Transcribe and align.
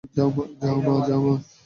যাও, 0.15 0.29
মা। 1.25 1.35